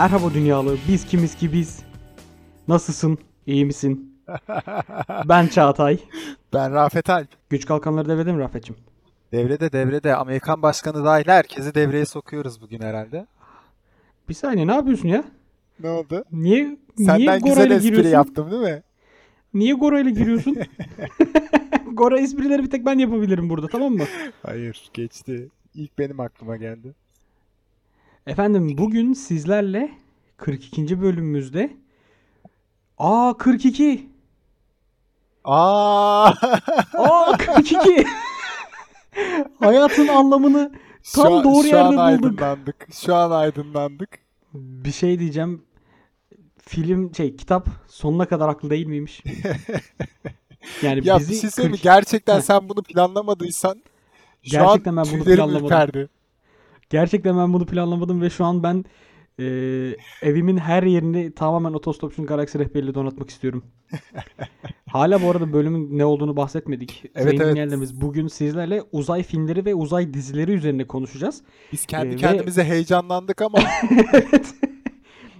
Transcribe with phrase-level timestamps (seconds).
[0.00, 1.82] Merhaba dünyalı, biz kimiz ki biz.
[2.68, 4.22] Nasılsın, iyi misin?
[5.28, 5.98] ben Çağatay.
[6.52, 7.28] Ben Rafet Alp.
[7.50, 8.76] Güç kalkanları devrede mi Rafet'cim?
[9.32, 13.26] Devrede devrede Amerikan başkanı dahil herkesi devreye sokuyoruz bugün herhalde.
[14.28, 15.24] Bir saniye ne yapıyorsun ya?
[15.80, 16.24] Ne oldu?
[16.32, 18.10] Niye, niye Senden Gora güzel ile espri giriyorsun?
[18.10, 18.82] yaptım değil mi?
[19.54, 20.56] Niye Gora ile giriyorsun?
[21.92, 24.04] Gora esprileri bir tek ben yapabilirim burada tamam mı?
[24.42, 25.48] Hayır geçti.
[25.74, 26.94] İlk benim aklıma geldi.
[28.26, 29.90] Efendim bugün sizlerle
[30.36, 31.00] 42.
[31.00, 31.70] bölümümüzde
[32.98, 34.08] Aa 42.
[35.44, 36.32] Aa!
[36.94, 37.88] Aa 42.
[39.60, 42.00] Hayatın anlamını Şu Tam an- doğru şu an bulduk.
[42.00, 42.86] aydınlandık.
[42.92, 44.18] Şu an aydınlandık.
[44.54, 45.62] bir şey diyeceğim.
[46.58, 49.22] Film şey kitap sonuna kadar haklı değil miymiş?
[50.82, 51.76] Yani Ya bizi bir şey söyleyeyim mi?
[51.76, 53.82] 40 Gerçekten sen bunu planlamadıysan
[54.42, 55.66] şu Gerçekten an ben bunu planlamadım.
[55.66, 56.08] ürperdi.
[56.90, 58.84] Gerçekten ben bunu planlamadım ve şu an ben
[59.38, 59.44] e,
[60.22, 63.62] evimin her yerini tamamen otostopçunun galaksi rehberiyle donatmak istiyorum.
[64.86, 67.02] Hala bu arada bölümün ne olduğunu bahsetmedik.
[67.14, 67.50] Evet, Sayın evet.
[67.50, 71.42] dinleyenlerimiz bugün sizlerle uzay filmleri ve uzay dizileri üzerine konuşacağız.
[71.72, 73.58] Biz kendi Ee, ve- kendimize heyecanlandık ama
[74.12, 74.54] evet.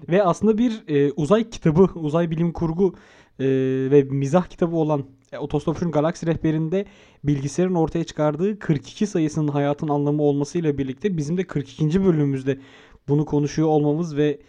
[0.09, 2.95] Ve aslında bir e, uzay kitabı, uzay bilim kurgu
[3.41, 3.47] e,
[3.91, 6.85] ve mizah kitabı olan e, Otostopçunun Galaksi Rehberi'nde
[7.25, 12.05] bilgisayarın ortaya çıkardığı 42 sayısının hayatın anlamı olmasıyla birlikte bizim de 42.
[12.05, 12.61] bölümümüzde
[13.09, 14.41] bunu konuşuyor olmamız ve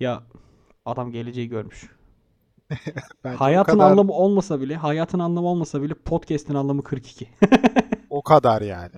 [0.00, 0.22] ya
[0.84, 1.90] adam geleceği görmüş.
[3.36, 7.28] hayatın kadar, anlamı olmasa bile, hayatın anlamı olmasa bile podcast'in anlamı 42.
[8.10, 8.96] o kadar yani.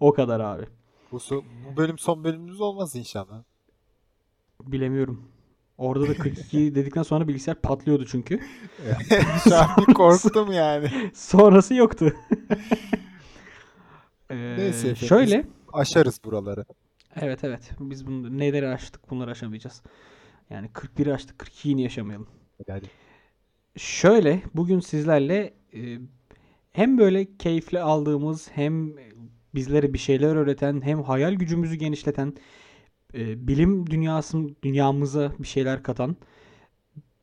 [0.00, 0.64] o kadar abi.
[1.12, 3.42] Bu, so- bu bölüm son bölümümüz olmaz inşallah.
[4.62, 5.28] Bilemiyorum.
[5.78, 8.40] Orada da 42 dedikten sonra bilgisayar patlıyordu çünkü.
[9.88, 10.90] Bir korktum yani.
[11.14, 12.12] Sonrası yoktu.
[14.30, 15.44] Ee, Neyse efendim, şöyle.
[15.72, 16.64] Aşarız buraları.
[17.20, 17.70] Evet evet.
[17.80, 19.82] Biz bunu neleri aştık bunları aşamayacağız.
[20.50, 22.26] Yani 41'i aştık 42'yi niye yaşamayalım?
[22.68, 22.86] Hadi.
[23.76, 25.98] Şöyle bugün sizlerle e,
[26.72, 28.92] hem böyle keyifli aldığımız hem
[29.54, 32.34] bizlere bir şeyler öğreten hem hayal gücümüzü genişleten
[33.14, 36.16] e, bilim dünyasın dünyamıza bir şeyler katan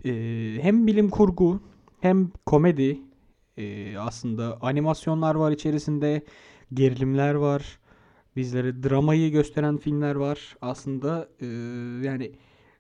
[0.05, 0.11] e,
[0.61, 1.61] hem bilim kurgu
[1.99, 2.99] hem komedi
[3.57, 6.23] e, aslında animasyonlar var içerisinde
[6.73, 7.79] gerilimler var
[8.35, 11.45] bizlere dramayı gösteren filmler var aslında e,
[12.07, 12.31] yani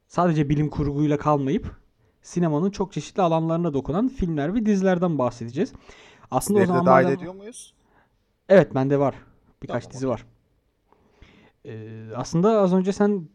[0.07, 1.79] sadece bilim kurguyla kalmayıp
[2.21, 5.73] sinemanın çok çeşitli alanlarına dokunan filmler ve dizilerden bahsedeceğiz.
[6.31, 7.73] Aslında o Dizileri de zaman dahil ediyor muyuz?
[8.49, 9.15] Evet bende var.
[9.63, 10.25] Birkaç Tamam, dizi var.
[11.65, 13.29] Ee, aslında az önce sen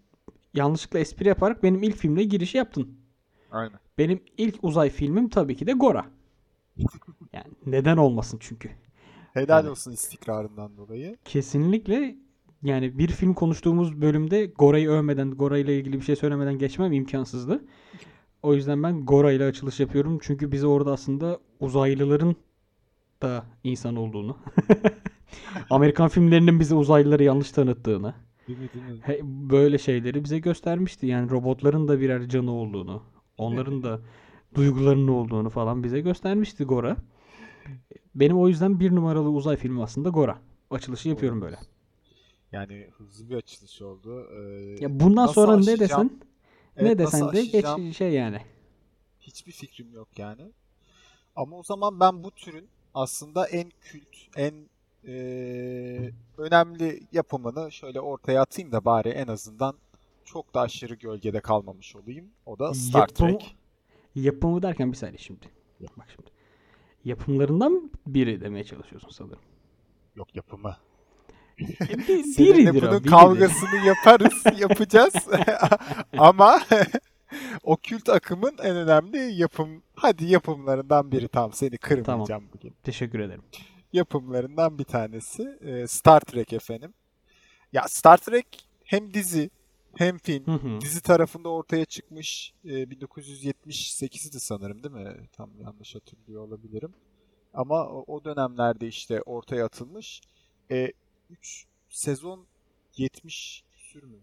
[0.54, 2.98] yanlışlıkla espri yaparak benim ilk filmle girişi yaptın.
[3.50, 3.78] Aynen.
[3.98, 6.06] Benim ilk uzay filmim tabii ki de Gora.
[7.32, 8.70] Yani neden olmasın çünkü.
[9.32, 11.16] Helal Yani- olsun istikrarından dolayı.
[11.24, 12.16] Kesinlikle
[12.62, 17.64] yani bir film konuştuğumuz bölümde Gora'yı övmeden, Gora ile ilgili bir şey söylemeden geçmem imkansızdı.
[18.42, 20.18] O yüzden ben Gora ile açılış yapıyorum.
[20.22, 22.36] Çünkü bize orada aslında uzaylıların
[23.22, 24.36] da insan olduğunu,
[25.71, 28.15] Amerikan filmlerinin bize uzaylıları yanlış tanıttığını,
[28.47, 29.03] Değil mi değil mi?
[29.03, 31.06] he- böyle şeyleri bize göstermişti.
[31.06, 33.03] Yani robotların da birer canı olduğunu,
[33.39, 34.00] onların da
[34.55, 36.99] duygularının olduğunu falan bize göstermişti Gora.
[38.15, 40.39] Benim o yüzden bir numaralı uzay filmi aslında Gora.
[40.71, 41.56] Açılışı yapıyorum böyle.
[42.53, 44.28] Yani hızlı bir açılış oldu.
[44.33, 45.81] Ee, Ya bundan sonra ne aşacağım?
[45.81, 46.21] desen
[46.77, 48.43] Evet, ne desen de geç şey yani.
[49.21, 50.53] Hiçbir fikrim yok yani.
[51.37, 54.71] Ama o zaman ben bu türün aslında en kült, en
[55.06, 59.75] eee, önemli yapımını şöyle ortaya atayım da bari en azından
[60.25, 62.26] çok da aşırı gölgede kalmamış olayım.
[62.47, 63.56] O da Star Yapımı- Trek.
[64.15, 65.47] Yapımı derken bir saniye şimdi.
[65.97, 66.31] Bak şimdi.
[67.04, 69.38] Yapımlarından biri demeye çalışıyorsun sanırım.
[70.16, 70.76] Yok yapımı.
[71.60, 73.10] E, bir, Seninle o, bunun biridir.
[73.10, 75.15] kavgasını yaparız, yapacağız.
[76.19, 76.60] Ama
[77.65, 82.74] o kült akımın en önemli yapım, hadi yapımlarından biri tam seni kırmayacağım bugün.
[82.83, 83.42] Teşekkür ederim.
[83.94, 85.58] Yapımlarından bir tanesi.
[85.60, 86.94] Ee, Star Trek efendim.
[87.72, 89.50] Ya Star Trek hem dizi
[89.96, 90.46] hem film.
[90.46, 90.80] Hı hı.
[90.80, 92.52] Dizi tarafında ortaya çıkmış.
[92.64, 95.28] Ee, 1978'di sanırım değil mi?
[95.32, 96.94] Tam yanlış hatırlıyor olabilirim.
[97.54, 100.20] Ama o, dönemlerde işte ortaya atılmış.
[101.30, 102.46] 3 sezon
[102.96, 104.18] 70 küsür mü?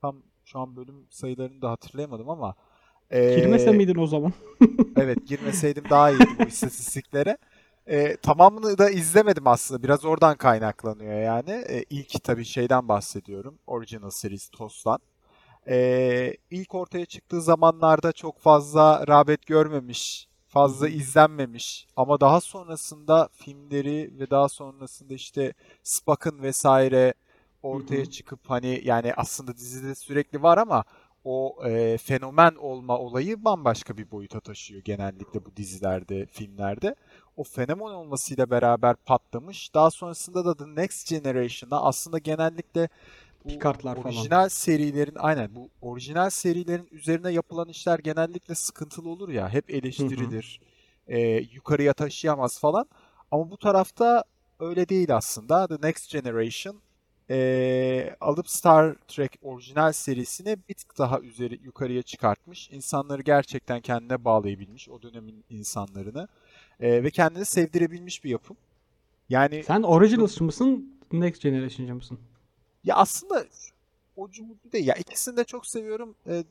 [0.00, 2.54] Tam şu an bölüm sayılarını da hatırlayamadım ama.
[3.10, 4.32] ee, Girmese miydin o zaman?
[4.96, 7.38] Evet girmeseydim daha iyiydi bu istatistiklere.
[7.90, 9.82] Ee, tamamını da izlemedim aslında.
[9.82, 11.50] Biraz oradan kaynaklanıyor yani.
[11.50, 13.58] Ee, ilk tabii şeyden bahsediyorum.
[13.66, 14.98] Original Series TOS'tan.
[15.68, 21.86] Ee, ilk ortaya çıktığı zamanlarda çok fazla rağbet görmemiş, fazla izlenmemiş.
[21.96, 25.52] Ama daha sonrasında filmleri ve daha sonrasında işte
[25.82, 27.14] Spock'ın vesaire
[27.62, 28.10] ortaya Hı hı.
[28.10, 30.84] çıkıp hani yani aslında dizide sürekli var ama
[31.24, 36.94] o e, fenomen olma olayı bambaşka bir boyuta taşıyor genellikle bu dizilerde, filmlerde.
[37.40, 39.74] O fenomen olmasıyla beraber patlamış.
[39.74, 42.88] Daha sonrasında da The Next Generation'a aslında genellikle
[43.44, 44.06] bu Picard'lar falan.
[44.06, 49.48] orijinal serilerin aynen bu orijinal serilerin üzerine yapılan işler genellikle sıkıntılı olur ya.
[49.48, 49.76] Hep Hı hı.
[49.76, 50.60] eleştirilir.
[51.08, 51.18] e,
[51.52, 52.86] yukarıya taşıyamaz falan.
[53.30, 54.24] Ama bu tarafta
[54.60, 55.68] öyle değil aslında.
[55.68, 56.80] The Next Generation
[57.30, 62.70] e, alıp Star Trek orijinal serisini bir tık daha üzeri yukarıya çıkartmış.
[62.70, 66.28] İnsanları gerçekten kendine bağlayabilmiş o dönemin insanlarını
[66.80, 68.56] E, ve kendini sevdirebilmiş bir yapım.
[69.28, 72.18] Yani Sen Originals mısın, Next Generation'cı mısın?
[72.84, 73.44] ya aslında
[74.16, 74.86] o cumhurlu değil.
[74.86, 76.14] Ya ikisini de çok seviyorum.
[76.26, 76.44] E,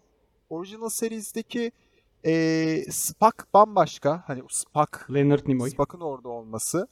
[0.49, 1.71] Original Series'deki
[2.25, 4.23] e, Spock bambaşka.
[4.27, 5.69] Hani Spock, Leonard Nimoy.
[5.69, 6.87] Spock'ın orada olması.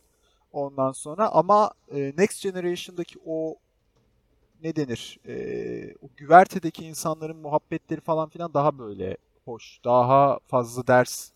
[0.51, 3.55] Ondan sonra ama e, Next Generation'daki o
[4.63, 5.19] ne denir?
[5.27, 5.35] E,
[6.01, 9.79] o güvertedeki insanların muhabbetleri falan filan daha böyle hoş.
[9.85, 11.31] Daha fazla ders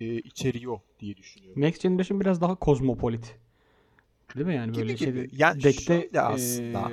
[0.00, 1.62] e, içeriyor diye düşünüyorum.
[1.62, 3.36] Next Generation biraz daha kozmopolit.
[4.36, 5.04] Değil mi yani Gibi böyle gibi.
[5.04, 6.90] şeyde Yani Dek'te şöyle aslında.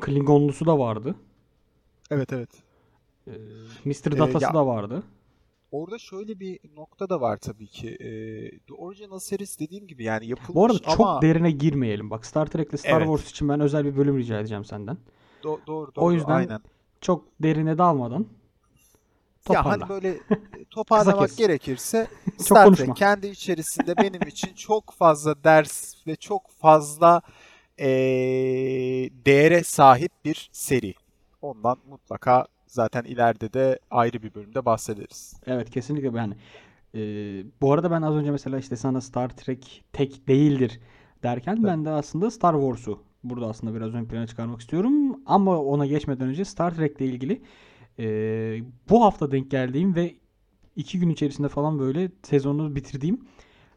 [0.00, 1.14] Klingonlusu da vardı.
[2.10, 2.50] Evet evet.
[3.26, 3.34] Eee
[3.84, 4.12] Mr.
[4.12, 5.02] Ee, Data'sı ya- da vardı.
[5.70, 7.88] Orada şöyle bir nokta da var tabii ki.
[8.00, 12.10] Ee, The Original Series dediğim gibi yani yapılmış Bu arada çok ama derine girmeyelim.
[12.10, 13.06] Bak Star Trek'le Star Evet.
[13.06, 14.98] Wars için ben özel bir bölüm rica edeceğim senden.
[15.42, 16.60] do- doğru O doğru yüzden aynen.
[17.00, 18.26] çok derine dalmadan
[19.48, 19.88] Ya toparla.
[19.88, 20.08] hani böyle
[20.58, 22.06] e, toparlamak gerekirse
[22.38, 22.74] Star.
[22.74, 27.22] Trek kendi içerisinde benim için çok fazla ders ve çok fazla
[27.78, 27.86] ee,
[29.26, 30.94] değere sahip bir seri.
[31.42, 35.34] Ondan mutlaka zaten ileride de ayrı bir bölümde bahsederiz.
[35.46, 36.34] Evet kesinlikle yani.
[36.94, 40.80] Eee, bu arada ben az önce mesela işte sana Star Trek tek değildir
[41.22, 45.20] derken ben de aslında Star Wars'u burada aslında biraz ön plana çıkarmak istiyorum.
[45.26, 47.42] Ama ona geçmeden önce Star Trek'le ilgili
[47.98, 50.14] eee, bu hafta denk geldiğim ve
[50.76, 53.20] iki gün içerisinde falan böyle sezonu bitirdiğim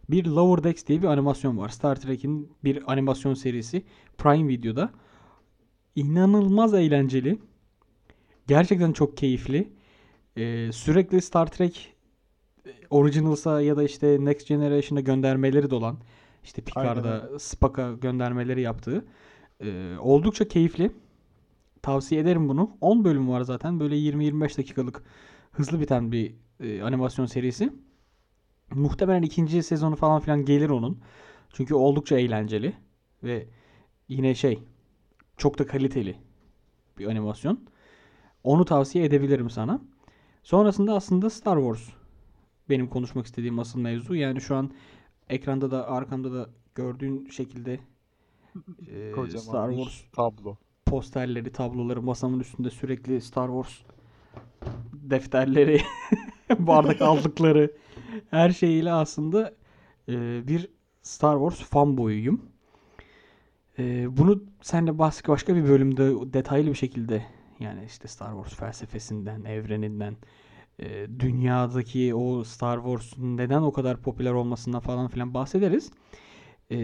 [0.10, 1.70] bir Lower Decks diye bir animasyon var.
[1.70, 3.84] Star Trek'in bir animasyon serisi
[4.18, 4.92] Prime Video'da.
[5.96, 7.40] İnanılmaz eğlenceli.
[8.48, 9.74] Gerçekten çok keyifli.
[10.38, 11.96] Eee, sürekli Star Trek
[12.90, 15.98] Originals'a ya da işte Next Generation'a göndermeleri de olan
[16.44, 19.06] işte Picard'a, Spock'a göndermeleri yaptığı
[19.64, 20.92] eee, oldukça keyifli.
[21.82, 22.78] Tavsiye ederim bunu.
[22.82, 23.80] 10 bölüm var zaten.
[23.80, 25.04] Böyle 20-25 dakikalık
[25.52, 27.74] hızlı biten bir eee, animasyon serisi.
[28.76, 31.00] Muhtemelen ikinci sezonu falan filan gelir onun.
[31.54, 32.74] Çünkü oldukça eğlenceli
[33.24, 33.48] ve
[34.08, 34.64] yine şey
[35.38, 36.18] çok da kaliteli
[36.98, 37.60] bir animasyon.
[38.44, 39.82] Onu tavsiye edebilirim sana.
[40.44, 41.90] Sonrasında aslında Star Wars
[42.70, 44.16] benim konuşmak istediğim asıl mevzu.
[44.16, 44.72] Yani şu an
[45.30, 47.80] ekranda da arkamda da gördüğün şekilde
[48.88, 50.58] e, Kocaman Star Wars tablo.
[50.90, 53.74] Posterleri, tabloları masamın üstünde sürekli Star Wars
[54.94, 55.82] defterleri,
[56.60, 57.72] bardak aldıkları
[58.32, 59.54] her şeyiyle aslında
[60.10, 60.68] e, bir
[61.02, 62.42] Star Wars fanboyuyum.
[63.80, 67.26] E, bunu seninle bas- başka bir bölümde detaylı bir şekilde
[67.60, 70.18] yani işte Star Wars felsefesinden, evreninden,
[70.80, 75.92] e, dünyadaki o Star Wars'un neden o kadar popüler olmasından falan filan bahsederiz.
[76.72, 76.78] E,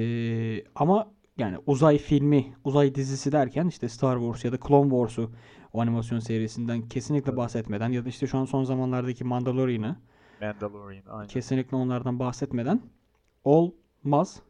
[0.75, 5.32] ama yani uzay filmi, uzay dizisi derken işte Star Wars ya da Clone Wars'u
[5.74, 9.96] o animasyon serisinden kesinlikle bahsetmeden ya da işte şu an son zamanlardaki Mandalorian'ı
[10.42, 11.27] Mandalorian aynen.
[11.27, 12.82] kesinlikle onlardan bahsetmeden
[13.44, 14.42] olmaz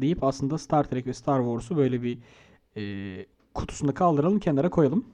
[0.00, 2.18] deyip aslında Star Trek ve Star Wars'u böyle bir
[2.76, 5.04] e, kutusunda kaldıralım kenara koyalım.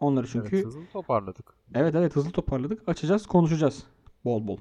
[0.00, 1.54] Onları çünkü Evet, hızlı toparladık.
[1.74, 2.88] evet evet hızlı toparladık.
[2.88, 3.84] Açacağız, konuşacağız
[4.24, 4.58] bol bol.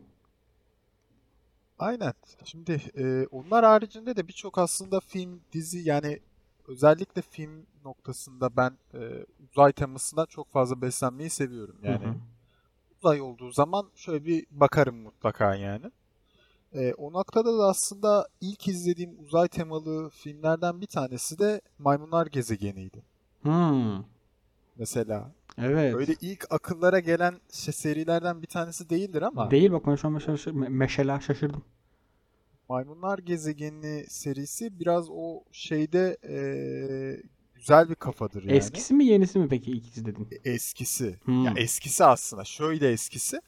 [1.79, 2.13] Aynen.
[2.43, 6.19] Şimdi e, onlar haricinde de birçok aslında film, dizi yani
[6.67, 11.77] özellikle film noktasında ben e, uzay temasından çok fazla beslenmeyi seviyorum.
[11.81, 12.13] Hı Yani hı.
[12.97, 15.91] uzay olduğu zaman şöyle bir bakarım mutlaka yani.
[16.73, 23.03] E, o noktada da aslında ilk izlediğim uzay temalı filmlerden bir tanesi de Maymunlar Gezegeni'ydi.
[23.41, 24.03] Hmm,
[24.75, 25.31] Mesela.
[25.57, 25.95] Evet.
[25.95, 30.13] Öyle ilk akıllara gelen şey, serilerden bir tanesi değildir ama Değil bak ben şu an
[30.13, 31.63] mesela şaşır- me- meşela şaşırdım.
[32.69, 37.21] Maymunlar Gezegeni serisi biraz o şeyde eee,
[37.55, 38.57] güzel bir kafadır yani.
[38.57, 40.27] Eskisi mi yenisi mi peki ilk izledin?
[40.45, 41.15] Eskisi.
[41.23, 41.43] Hmm.
[41.45, 42.43] Ya eskisi aslında.
[42.43, 43.41] Şöyle eskisi.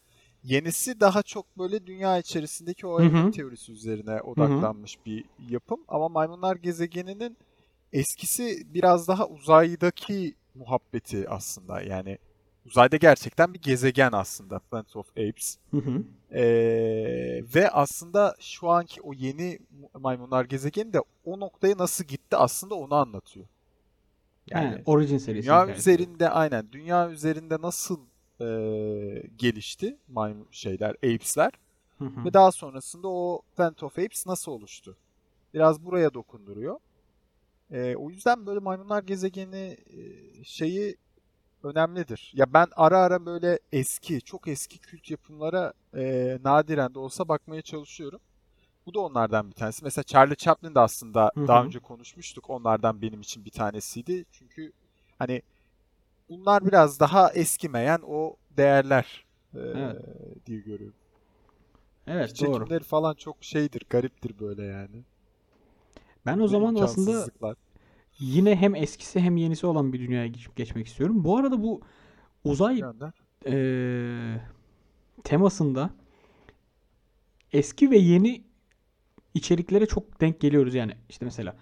[0.43, 5.79] Yenisi daha çok böyle dünya içerisindeki o evrim teorisi üzerine odaklanmış bir yapım.
[5.87, 7.37] Ama Maymunlar Gezegeni'nin
[7.93, 11.81] eskisi biraz daha uzaydaki muhabbeti aslında.
[11.81, 12.17] Yani
[12.65, 14.59] uzayda gerçekten bir gezegen aslında.
[14.59, 15.57] Planet of Apes.
[15.71, 16.03] Hı hı.
[16.31, 19.59] Ee, ve aslında şu anki o yeni
[19.93, 23.45] maymunlar gezegeni de o noktaya nasıl gitti aslında onu anlatıyor.
[24.47, 25.43] Yani He, Origin serisi.
[25.47, 25.79] dünya hikayesi.
[25.79, 27.99] üzerinde aynen dünya üzerinde nasıl
[28.41, 28.45] e,
[29.37, 31.51] gelişti maymun şeyler, apes'ler
[31.99, 32.25] Hı hı.
[32.25, 34.95] ve daha sonrasında o Planet of Apes nasıl oluştu?
[35.53, 36.79] Biraz buraya dokunduruyor.
[37.71, 39.99] E, o yüzden böyle maymunlar gezegeni e,
[40.43, 40.97] şeyi
[41.63, 42.31] önemlidir.
[42.35, 47.61] Ya ben ara ara böyle eski, çok eski kült yapımlara e, nadiren de olsa bakmaya
[47.61, 48.19] çalışıyorum.
[48.85, 49.83] Bu da onlardan bir tanesi.
[49.83, 52.49] Mesela Charlie Chaplin de aslında Hı daha önce konuşmuştuk.
[52.49, 54.25] Onlardan benim için bir tanesiydi.
[54.31, 54.71] Çünkü
[55.19, 55.41] hani
[56.29, 60.01] bunlar biraz daha eskimeyen o değerler e, Evet.
[60.45, 60.95] diye görüyorum.
[62.07, 62.69] Evet doğru.
[62.69, 65.03] Çekimleri falan çok şeydir, gariptir böyle yani.
[66.25, 67.25] Ben o zaman aslında
[68.19, 71.23] yine hem eskisi hem yenisi olan bir dünyaya geç- geçmek istiyorum.
[71.23, 71.81] Bu arada bu
[72.43, 73.11] uzay Gönder.
[73.45, 74.41] eee,
[75.23, 75.89] temasında
[77.53, 78.43] eski ve yeni
[79.33, 80.93] içeriklere çok denk geliyoruz yani.
[81.09, 81.55] İşte mesela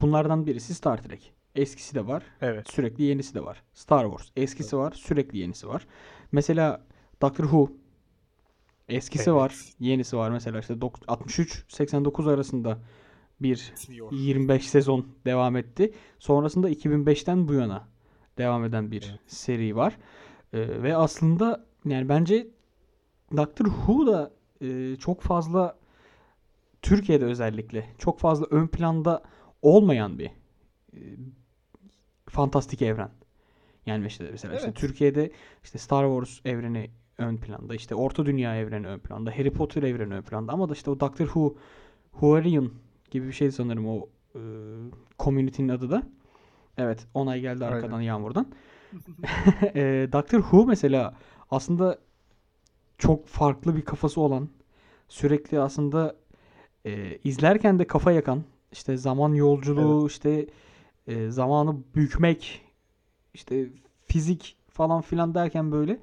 [0.00, 1.32] bunlardan birisi Star Trek.
[1.54, 2.68] Eskisi de var, Evet.
[2.70, 3.62] sürekli yenisi de var.
[3.74, 5.86] Star Wars eskisi var, sürekli yenisi var.
[6.32, 6.86] Mesela
[7.22, 7.72] Doctor Who
[8.88, 9.40] eskisi Evet.
[9.40, 10.30] var, yenisi var.
[10.30, 12.78] Mesela işte dok- 63-89 arasında
[13.42, 14.12] bir Bitmiyor.
[14.12, 15.92] 25 sezon devam etti.
[16.18, 17.88] Sonrasında 2005'ten bu yana
[18.38, 19.20] devam eden bir Evet.
[19.26, 19.96] seri var.
[20.52, 22.48] Ee, ve aslında yani bence
[23.36, 24.30] Doctor Who da
[24.60, 25.78] e, çok fazla
[26.82, 29.22] Türkiye'de özellikle çok fazla ön planda
[29.62, 30.30] olmayan bir
[30.92, 31.00] e,
[32.28, 33.10] fantastik evren.
[33.86, 34.76] Yani işte mesela işte Evet.
[34.76, 35.30] Türkiye'de
[35.64, 40.14] işte Star Wars evreni ön planda, işte Orta Dünya evreni ön planda, Harry Potter evreni
[40.14, 41.56] ön planda ama da işte o Doctor Who,
[42.12, 42.70] Whoarian
[43.10, 44.40] gibi bir şey sanırım o e,
[45.18, 46.02] community'nin adı da.
[46.78, 47.76] Evet, onay geldi Aynen.
[47.76, 48.46] arkadan Yağmur'dan.
[49.74, 51.14] E, Doctor Who mesela
[51.50, 51.98] aslında
[52.98, 54.48] çok farklı bir kafası olan,
[55.08, 56.16] sürekli aslında
[56.86, 60.46] e, izlerken de kafa yakan, işte zaman yolculuğu, işte
[61.06, 62.64] e, zamanı bükmek,
[63.34, 63.66] işte
[64.06, 65.98] fizik falan filan derken böyle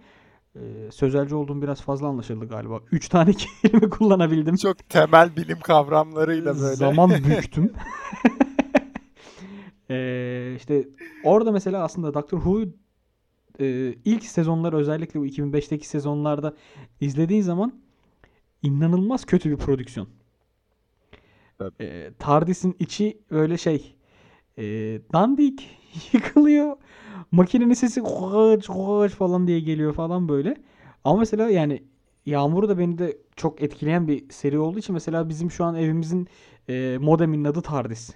[0.58, 2.80] e, sözelci olduğum biraz fazla anlaşıldı galiba.
[2.92, 3.34] Üç tane
[3.64, 4.56] kelime kullanabildim.
[4.56, 6.76] Çok temel bilim kavramlarıyla böyle.
[6.76, 7.74] Zaman büktüm.
[9.90, 10.88] Ee, işte
[11.24, 12.66] orada mesela aslında Doctor Who
[13.60, 16.56] e, ilk sezonlar özellikle bu 2005'teki sezonlarda
[17.02, 17.82] izlediğin zaman
[18.64, 20.08] inanılmaz kötü bir prodüksiyon.
[21.58, 21.74] Tabii.
[21.80, 23.96] Ee, TARDIS'in içi öyle şey
[24.58, 24.64] e,
[25.14, 25.78] dandik
[26.14, 26.76] yıkılıyor.
[27.32, 30.56] Makinenin sesi koç koç falan diye geliyor falan böyle.
[31.04, 31.84] Ama mesela yani
[32.26, 36.28] Yağmur da beni de çok etkileyen bir seri olduğu için mesela bizim şu an evimizin
[36.70, 38.12] e, modeminin adı TARDIS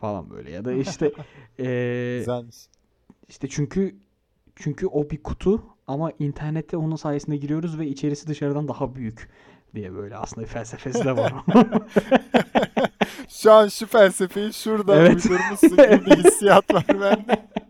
[0.00, 1.12] falan böyle ya da işte
[1.58, 2.56] e, Güzelmiş.
[3.28, 3.96] işte çünkü
[4.56, 9.30] çünkü o bir kutu ama internette onun sayesinde giriyoruz ve içerisi dışarıdan daha büyük
[9.74, 11.32] diye böyle aslında bir felsefesi de var.
[13.28, 15.24] Şu an şu felsefeyi şurada Evet.
[15.24, 17.44] uydurmuşsun gibi bir hissiyat var bende.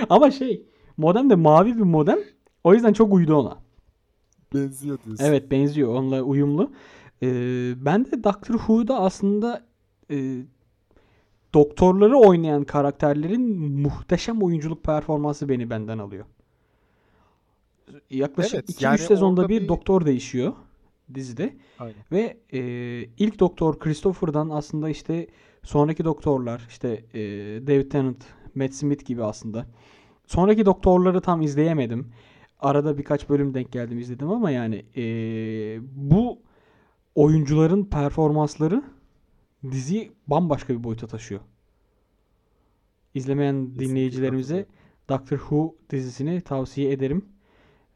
[0.10, 0.66] ama şey
[0.96, 2.18] modem de mavi bir modem.
[2.64, 3.58] O yüzden çok uydu ona.
[4.54, 5.24] Benziyor diyorsun.
[5.24, 6.70] Evet benziyor onunla uyumlu.
[7.22, 9.64] Ee, ben de Doctor Who'da aslında
[10.10, 10.42] e,
[11.54, 16.24] doktorları oynayan karakterlerin muhteşem oyunculuk performansı beni benden alıyor.
[18.10, 20.52] Yaklaşık Evet, 2-3 yani sezonda orada bir bir- doktor değişiyor
[21.14, 21.56] dizide.
[21.78, 21.94] Aynen.
[22.12, 22.60] Ve e,
[23.18, 25.26] ilk doktor Christopher'dan aslında işte
[25.62, 27.20] sonraki doktorlar işte e,
[27.66, 28.24] David Tennant,
[28.56, 29.66] Matt Smith gibi aslında.
[30.26, 32.12] Sonraki doktorları tam izleyemedim.
[32.58, 35.02] Arada birkaç bölüm denk geldim izledim ama yani e,
[35.82, 36.42] bu
[37.14, 38.82] oyuncuların performansları
[39.70, 41.40] diziyi bambaşka bir boyuta taşıyor.
[43.14, 44.66] İzlemeyen dinleyicilerimize
[45.08, 47.24] Doctor Who dizisini tavsiye ederim.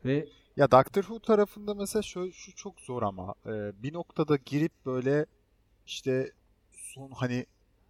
[0.05, 4.73] Ve Ya Doctor Who tarafında mesela şu, şu çok zor ama e, bir noktada girip
[4.87, 5.27] böyle
[5.87, 6.33] işte
[6.73, 7.47] son hani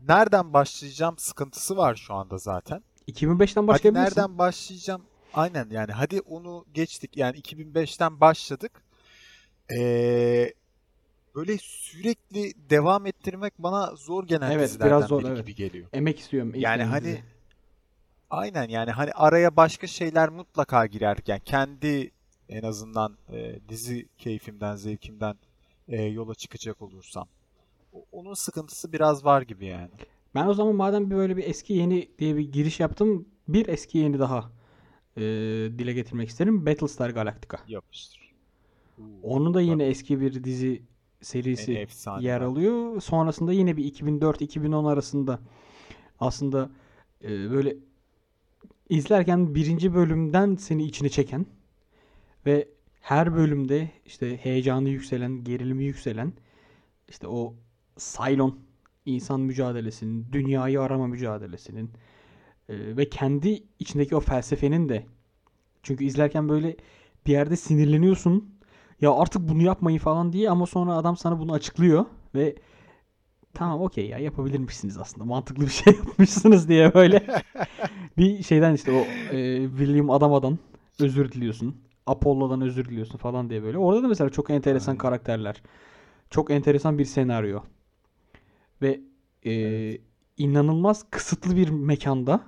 [0.08, 2.82] nereden başlayacağım sıkıntısı var şu anda zaten.
[3.08, 3.94] 2005'ten Hadi başlayabilirsin.
[4.20, 5.02] nereden başlayacağım?
[5.34, 8.72] Aynen yani hadi onu geçtik yani 2005'ten başladık.
[9.76, 10.52] Ee,
[11.34, 15.38] böyle sürekli devam ettirmek bana zor gelen Evet, dizilerden biraz zor, biri evet.
[15.38, 15.88] gibi geliyor.
[15.92, 16.52] Emek istiyorum.
[16.54, 17.22] Yani hani dizi.
[18.30, 22.10] aynen yani hani araya başka şeyler mutlaka girerken kendi
[22.48, 25.36] en azından e, dizi keyfimden, zevkimden
[25.88, 27.28] e, yola çıkacak olursam.
[28.12, 29.90] Onun sıkıntısı biraz var gibi yani.
[30.34, 33.98] Ben o zaman madem bir böyle bir eski yeni diye bir giriş yaptım, bir eski
[33.98, 34.50] yeni daha
[35.16, 35.22] e,
[35.78, 36.66] dile getirmek isterim.
[36.66, 37.58] Battlestar Galactica.
[37.68, 38.34] Yapıştır.
[39.22, 40.82] Onun da yine Bak, eski bir dizi
[41.20, 41.86] serisi
[42.20, 43.00] yer alıyor.
[43.00, 45.40] Sonrasında yine bir 2004-2010 arasında
[46.20, 46.70] aslında
[47.24, 47.76] e, böyle
[48.88, 51.46] izlerken birinci bölümden seni içine çeken
[52.46, 52.68] ve
[53.00, 56.32] her bölümde işte heyecanı yükselen, gerilimi yükselen
[57.08, 57.54] işte o
[57.98, 58.58] Cylon
[59.06, 61.90] insan mücadelesinin, dünyayı arama mücadelesinin
[62.68, 65.06] Ee, ve kendi içindeki o felsefenin de
[65.82, 66.76] çünkü izlerken böyle
[67.26, 68.54] bir yerde sinirleniyorsun.
[69.00, 72.56] Ya artık bunu yapmayın falan diye ama sonra adam sana bunu açıklıyor ve
[73.54, 75.24] tamam okey ya yapabilirmişsiniz aslında.
[75.24, 77.26] Mantıklı bir şey yapmışsınız diye böyle
[78.18, 80.58] bir şeyden işte o e, William Adama'dan
[80.98, 81.76] özür diliyorsun.
[82.06, 83.78] Apollo'dan özür diliyorsun falan diye böyle.
[83.78, 84.98] Orada da mesela çok enteresan Aynen.
[84.98, 85.62] karakterler.
[86.30, 87.60] Çok enteresan bir senaryo.
[88.82, 89.00] Ve
[89.42, 90.00] e, Evet.
[90.38, 92.44] inanılmaz kısıtlı bir mekanda.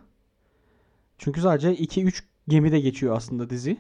[1.19, 3.79] Çünkü sadece 2-3 gemide geçiyor aslında dizi.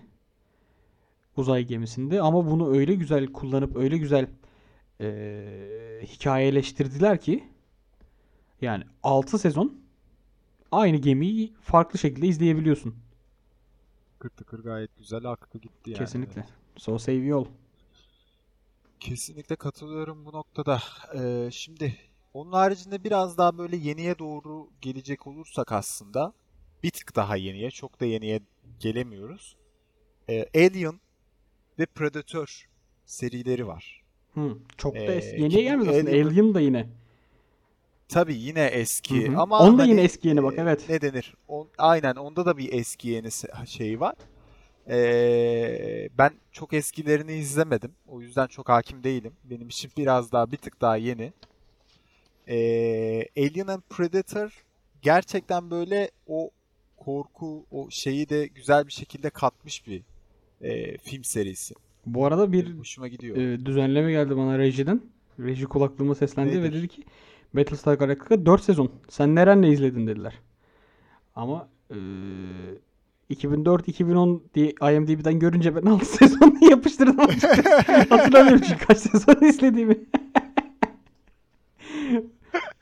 [1.36, 2.20] Uzay gemisinde.
[2.20, 4.26] Ama bunu öyle güzel kullanıp öyle güzel
[5.00, 7.44] e, hikayeleştirdiler ki
[8.60, 9.80] yani 6 sezon
[10.72, 12.94] aynı gemiyi farklı şekilde izleyebiliyorsun.
[14.12, 15.98] Tıkır tıkır gayet güzel aktı gitti yani.
[15.98, 16.40] Kesinlikle.
[16.40, 16.52] Evet.
[16.76, 17.46] So save you all.
[19.00, 20.82] Kesinlikle katılıyorum bu noktada.
[21.18, 21.96] Ee, şimdi
[22.36, 26.32] onun haricinde biraz daha böyle yeniye doğru gelecek olursak aslında
[26.82, 28.40] bir tık daha yeniye, çok da yeniye
[28.80, 29.56] gelemiyoruz.
[30.28, 31.00] Ee, Alien
[31.78, 32.66] ve Predator
[33.06, 34.02] serileri var.
[34.34, 36.10] Hı, çok da Ee, es- yeniye ki gelmedi aslında.
[36.10, 36.86] Alien- Alien da yine.
[38.08, 39.36] Tabii yine eski Hı hı.
[39.38, 40.88] ama Onda hani, yine eski yeni bak, e, evet.
[40.88, 41.34] Ne denir?
[41.48, 43.28] On, aynen onda da bir eski yeni
[43.66, 44.14] şey var.
[44.88, 47.92] Ee, ben çok eskilerini izlemedim.
[48.08, 49.32] O yüzden çok hakim değilim.
[49.44, 51.32] Benim için biraz daha bir tık daha yeni.
[52.48, 54.64] Ee, Alien and Predator
[55.02, 56.50] gerçekten böyle o
[56.96, 60.02] korku, o şeyi de güzel bir şekilde katmış bir
[60.60, 61.74] e, film serisi.
[62.06, 63.36] Bu arada bir Benim hoşuma gidiyor.
[63.36, 65.00] e, düzenleme geldi bana rejiden.
[65.40, 66.72] Reji kulaklığıma seslendi ve Nedir?
[66.78, 67.02] dedi ki
[67.54, 68.90] Battlestar Galactica 4 sezon.
[69.08, 70.34] Sen nerenle izledin dediler.
[71.34, 71.96] Ama e,
[73.34, 77.16] 2004-2010 diye IMDb'den görünce ben 6 sezonu yapıştırdım.
[78.10, 79.98] Hatırlamıyorum çünkü kaç sezon izlediğimi.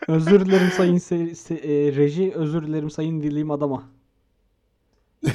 [0.09, 3.91] Özür dilerim sayın se- se- e, reji, özür dilerim sayın dileyim adama.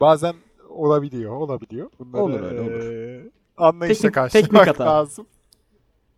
[0.00, 0.34] Bazen
[0.68, 1.90] olabiliyor, olabiliyor.
[1.98, 2.90] Bunları Olur öyle, olur.
[2.90, 4.86] eee, anlayışla Teknik- karşılamak hata.
[4.86, 5.26] lazım.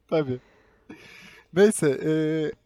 [0.08, 0.40] Tabii.
[1.54, 2.00] Neyse,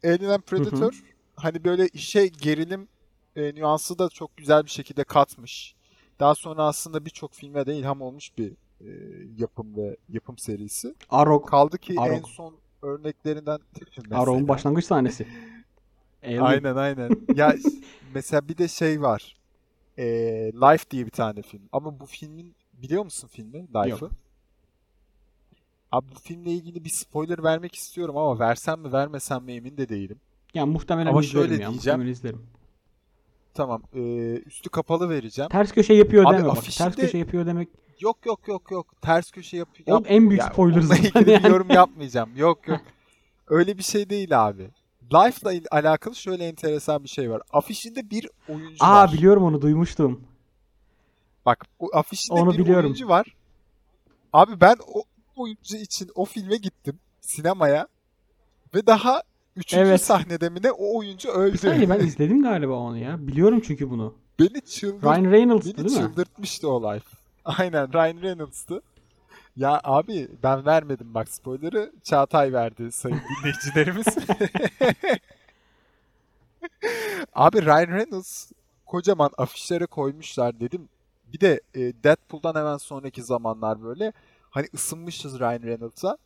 [0.02, 1.02] eee Alien Predator
[1.36, 2.88] hani böyle işe gerilim
[3.36, 5.74] e, nüansı da çok güzel bir şekilde katmış.
[6.20, 8.88] Daha sonra aslında birçok filme de ilham olmuş bir e,
[9.38, 10.94] yapım ve yapım serisi.
[11.10, 11.48] Arok.
[11.48, 12.28] Kaldı ki en Arok.
[12.28, 13.58] son örneklerinden.
[14.10, 15.26] Arok'un başlangıç sahnesi.
[16.24, 16.40] Alien.
[16.40, 17.10] Aynen aynen.
[17.34, 17.54] Ya
[18.14, 19.36] mesela bir de şey var.
[19.98, 20.04] Ee,
[20.54, 21.62] Life diye bir tane film.
[21.72, 23.66] Ama bu filmin biliyor musun filmi?
[23.74, 24.10] Life'ı.
[25.92, 29.88] Abi bu filmle ilgili bir spoiler vermek istiyorum ama versem mi vermesem mi emin de
[29.88, 30.20] değilim.
[30.54, 31.70] Yani muhtemelen Ama izlerim şöyle ya.
[31.70, 31.76] diyeceğim.
[31.98, 32.46] Muhtemelen izlerim.
[33.54, 33.82] Tamam.
[33.94, 35.48] ee, üstü kapalı vereceğim.
[35.48, 36.64] Ters köşe yapıyor Abi deme bak.
[36.64, 37.68] Ters köşe yapıyor demek.
[38.00, 39.02] Yok yok yok yok.
[39.02, 39.88] Ters köşe yapıyor.
[39.88, 41.48] Oğlum en büyük spoiler onunla zaten bir yani.
[41.48, 42.30] yorum yapmayacağım.
[42.36, 42.80] Yok yok.
[43.48, 44.68] Öyle bir şey değil abi.
[45.12, 47.42] Life'la alakalı şöyle enteresan bir şey var.
[47.52, 49.12] Afişinde bir oyuncu Aa var.
[49.12, 50.20] biliyorum onu duymuştum.
[51.46, 52.84] Bak o afişinde Onu bir biliyorum.
[52.84, 53.34] oyuncu var.
[54.32, 55.02] Abi ben o
[55.36, 57.88] oyuncu için o filme gittim sinemaya
[58.74, 59.22] ve daha
[59.56, 60.02] üçüncü Evet.
[60.04, 61.58] sahnede mi ne o oyuncu Bir öldü.
[61.58, 63.26] saniye ben izledim galiba onu ya.
[63.26, 64.14] Biliyorum çünkü bunu.
[64.38, 66.06] Beni çıldırt, Ryan Reynolds'tı beni değil mi?
[66.08, 67.06] çıldırtmıştı o life.
[67.58, 68.82] Aynen Ryan Reynolds'tı.
[69.56, 74.06] Ya abi ben vermedim bak spoiler'ı Çağatay verdi sayın dinleyicilerimiz.
[77.34, 78.52] abi Ryan Reynolds
[78.86, 80.88] kocaman afişlere koymuşlar dedim.
[81.32, 84.12] Bir de e, Deadpool'dan hemen sonraki zamanlar böyle
[84.50, 86.18] hani ısınmışız Ryan Reynolds'a.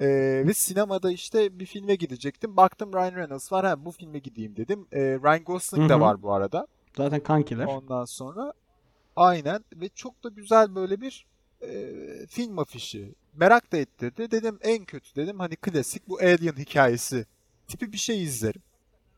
[0.00, 0.06] E,
[0.46, 2.56] ve sinemada işte bir filme gidecektim.
[2.56, 3.66] Baktım Ryan Reynolds var.
[3.66, 4.86] Ha, bu filme gideyim dedim.
[4.92, 6.66] E, Ryan Gosling Hı de var bu arada.
[6.96, 7.66] Zaten kankiler.
[7.66, 8.52] Ondan sonra
[9.16, 11.26] aynen ve çok da güzel böyle bir
[11.62, 11.92] e,
[12.26, 13.14] film afişi.
[13.34, 14.30] Merak da ettirdi.
[14.30, 17.26] Dedim en kötü dedim hani klasik bu Alien hikayesi
[17.68, 18.62] tipi bir şey izlerim.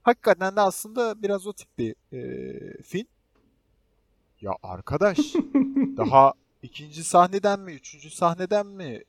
[0.02, 3.06] Hakikaten de aslında biraz o tip bir e, film.
[4.40, 5.18] Ya arkadaş
[5.96, 6.32] daha
[6.62, 9.02] ikinci sahneden mi üçüncü sahneden mi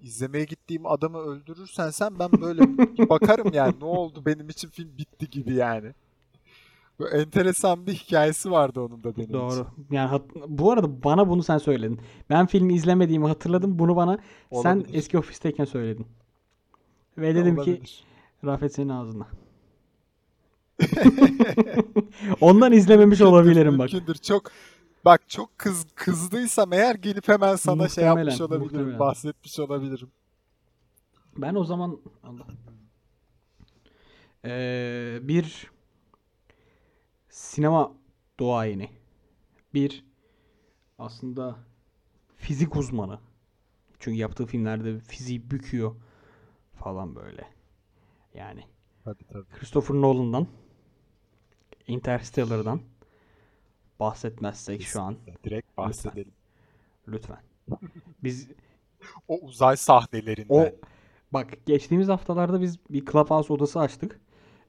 [0.00, 2.60] izlemeye gittiğim adamı öldürürsen sen ben böyle
[3.08, 5.92] bakarım yani ne oldu benim için film bitti gibi yani.
[7.00, 9.32] Böyle enteresan bir hikayesi vardı onun da benim için.
[9.32, 9.66] Doğru.
[9.90, 12.00] Yani hat- bu arada bana bunu sen söyledin.
[12.30, 13.78] Ben filmi izlemediğimi hatırladım.
[13.78, 14.18] Bunu bana
[14.62, 14.94] sen Olabilir.
[14.98, 16.06] eski ofisteyken söyledin.
[17.18, 17.82] Ve dedim ki.
[18.44, 19.26] Rafet senin ağzına.
[22.40, 23.92] Ondan izlememiş Mümkündür, olabilirim bak.
[23.92, 24.14] Mümkündür.
[24.14, 24.50] Çok
[25.04, 28.98] bak çok kız kızdıysam eğer gelip hemen sana şey Muhtemelen, yapmış olabilirim, muhtemelen.
[28.98, 30.08] bahsetmiş olabilirim.
[31.36, 32.46] Ben o zaman Allah.
[34.44, 35.70] Ee, bir
[37.36, 37.92] sinema
[38.40, 38.90] duayeni.
[39.74, 40.04] Bir
[40.98, 41.56] aslında
[42.36, 43.20] fizik uzmanı.
[43.98, 45.96] Çünkü yaptığı filmlerde fiziği büküyor
[46.74, 47.46] falan böyle.
[48.34, 48.64] Yani
[49.04, 49.48] Tabii tabii.
[49.58, 50.46] Christopher Nolan'dan
[51.86, 52.80] Interstellar'dan
[54.00, 56.32] bahsetmezsek şu an Direkt bahsedelim.
[57.08, 57.40] lütfen.
[58.24, 58.48] Biz
[59.28, 60.54] O uzay sahnelerinden.
[60.54, 60.68] o
[61.32, 64.20] bak geçtiğimiz haftalarda biz bir Clubhouse odası açtık.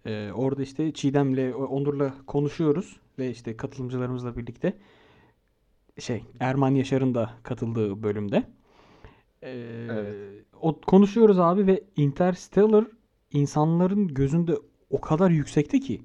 [0.06, 4.78] Ee, orada işte Çiğdem'le Onur'la konuşuyoruz ve işte katılımcılarımızla birlikte
[6.00, 8.44] şey Erman Yaşar'ın da katıldığı bölümde.
[9.42, 9.50] Ee,
[9.92, 10.46] Evet.
[10.62, 12.86] o konuşuyoruz abi ve Interstellar
[13.34, 14.56] insanların gözünde
[14.90, 16.02] o kadar yüksekte ki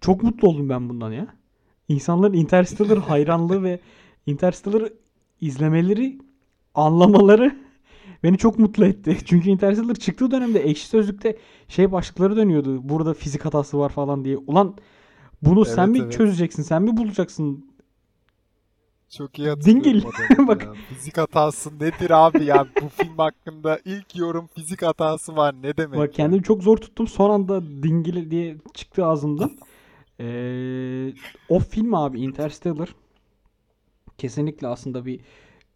[0.00, 1.26] çok mutlu oldum ben bundan ya.
[1.88, 3.80] İnsanların Interstellar hayranlığı ve
[4.26, 4.92] Interstellar
[5.40, 6.18] izlemeleri,
[6.74, 7.56] anlamaları
[8.22, 9.18] beni çok mutlu etti.
[9.24, 11.36] Çünkü Interstellar çıktığı dönemde Ekşi Sözlük'te
[11.68, 12.88] şey başlıkları dönüyordu.
[12.88, 14.36] Burada fizik hatası var falan diye.
[14.36, 14.76] Ulan
[15.42, 16.12] bunu sen Evet, mi evet.
[16.12, 16.62] çözeceksin?
[16.62, 17.66] Sen mi bulacaksın?
[19.16, 20.04] Çok iyi hatırlıyorum Dingil.
[20.48, 20.62] Bak.
[20.64, 20.72] ya.
[20.88, 22.66] Fizik hatası nedir abi ya?
[22.82, 25.54] Bu film hakkında ilk yorum fizik hatası var.
[25.62, 26.12] Ne demek Bak ya?
[26.12, 27.08] kendimi çok zor tuttum.
[27.08, 29.50] Son anda dingili diye çıktı ağzımdan.
[30.20, 31.12] Ee,
[31.48, 32.94] o film abi Interstellar
[34.18, 35.20] kesinlikle aslında bir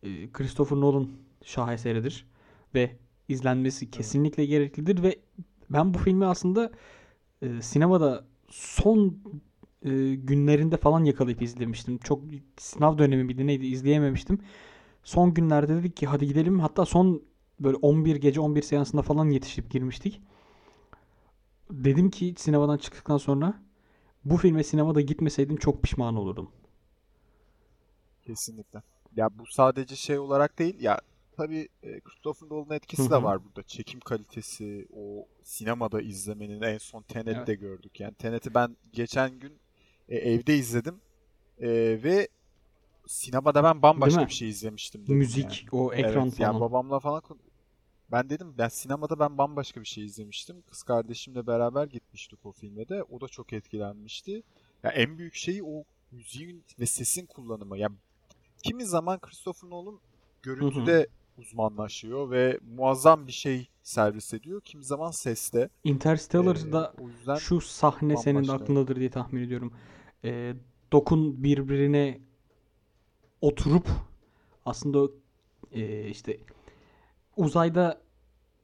[0.03, 1.09] e, Christopher Nolan
[1.44, 2.26] şaheseridir
[2.74, 2.96] ve
[3.28, 5.18] izlenmesi kesinlikle gereklidir ve
[5.70, 6.70] ben bu filmi aslında
[7.42, 9.18] e, sinemada son
[9.85, 11.98] e, günlerinde falan yakalayıp izlemiştim.
[11.98, 12.22] Çok
[12.56, 14.38] sınav dönemi miydi neydi izleyememiştim.
[15.04, 16.61] Son günlerde dedik ki hadi gidelim.
[16.61, 17.22] Hatta son
[17.61, 20.22] böyle 11 gece 11 seansında falan yetişip girmiştik.
[21.70, 23.62] Dedim ki sinemadan çıktıktan sonra
[24.24, 26.50] bu filme sinemada gitmeseydim çok pişman olurdum.
[28.22, 28.83] Kesinlikle.
[29.16, 31.00] Ya bu sadece şey olarak değil ya
[31.36, 33.22] tabii e, Christopher Nolan'ın etkisi Hı de hı.
[33.22, 33.62] var burada.
[33.62, 38.00] Çekim kalitesi, o sinemada izlemenin en son Tenet'te gördük.
[38.00, 39.58] Yani Tenet'i ben geçen gün
[40.08, 41.00] e, evde izledim
[41.60, 41.68] E,
[42.02, 42.28] ve
[43.06, 45.82] sinemada ben bambaşka bir şey izlemiştim dedim Müzik, yani.
[45.82, 46.60] o ekran Evet, yani falan.
[46.60, 47.22] babamla falan
[48.12, 50.62] ben dedim ben sinemada ben bambaşka bir şey izlemiştim.
[50.70, 53.02] Kız kardeşimle beraber gitmiştik o filme de.
[53.02, 54.42] O da çok etkilenmişti.
[54.82, 57.78] Ya en büyük şeyi o müziğin ve sesin kullanımı.
[57.78, 57.88] Ya
[58.62, 60.00] kimi zaman Christopher Nolan
[60.42, 61.06] görüntüde
[61.40, 64.61] uzmanlaşıyor ve muazzam bir şey servis ediyor.
[64.61, 65.68] Kimi zaman seste.
[65.85, 69.72] Interstellar'da Ee, o yüzden şu sahne senin de aklındadır diye tahmin ediyorum.
[70.24, 70.55] Ee,
[70.92, 72.20] Dokun birbirine
[73.40, 73.88] oturup
[74.64, 75.12] aslında
[75.72, 76.38] e, işte
[77.37, 78.00] uzayda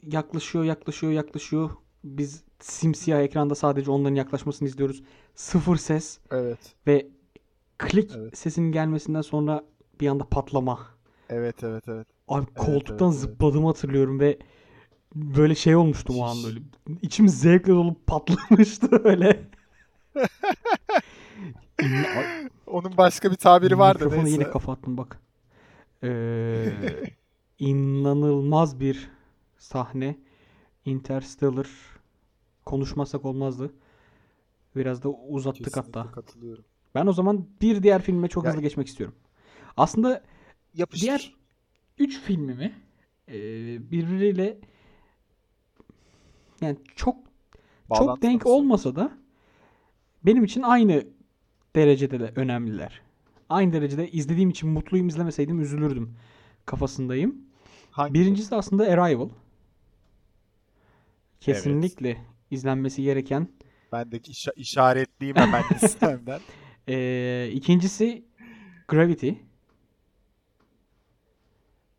[0.02, 1.70] yaklaşıyor, yaklaşıyor, yaklaşıyor.
[2.04, 5.02] Biz simsiyah ekranda sadece onların yaklaşmasını izliyoruz.
[5.34, 6.74] Sıfır ses evet.
[6.86, 7.08] ve
[7.78, 8.38] klik Evet.
[8.38, 9.64] sesinin gelmesinden sonra
[10.00, 10.86] bir anda patlama.
[11.28, 12.08] Evet evet evet.
[12.28, 13.30] Abi Evet, koltuktan evet, evet.
[13.32, 14.38] zıpladığımı hatırlıyorum ve
[15.14, 16.60] böyle şey olmuştum o an böyle.
[17.02, 19.42] İçim zevkle dolup patlamıştı öyle.
[22.66, 24.40] Onun başka bir tabiri var da Mikrofonu neyse.
[24.40, 25.20] yine kapattım bak.
[26.02, 26.72] Ee,
[27.58, 29.10] inanılmaz bir
[29.58, 30.16] sahne.
[30.84, 31.66] Interstellar
[32.64, 33.72] konuşmasak olmazdı.
[34.76, 36.12] Biraz da uzattık Kesinlikle hatta.
[36.12, 36.64] katılıyorum.
[36.94, 39.14] Ben o zaman bir diğer filme çok Ya- hızlı geçmek istiyorum.
[39.76, 40.22] Aslında
[40.74, 41.06] Yapıştır.
[41.06, 41.35] Diğer
[41.98, 42.74] 3 filmimi
[43.28, 43.34] e,
[43.90, 44.58] birbiriyle
[46.60, 47.16] yani çok
[47.88, 48.56] çok Bağlantılı denk mısın?
[48.56, 49.12] olmasa da
[50.24, 51.04] benim için aynı
[51.76, 53.00] derecede de önemliler.
[53.48, 56.14] Aynı derecede izlediğim için mutluyum izlemeseydim üzülürdüm
[56.66, 57.36] kafasındayım.
[57.90, 58.14] Hangi?
[58.14, 59.28] Birincisi aslında Arrival.
[61.40, 62.16] Kesinlikle
[62.50, 63.48] izlenmesi gereken.
[63.92, 66.40] Ben de işa- işaretleyeyim hemen listemden.
[66.88, 68.24] E, ikincisi
[68.88, 69.30] Gravity.